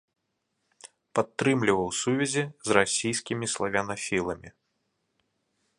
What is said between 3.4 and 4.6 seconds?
славянафіламі.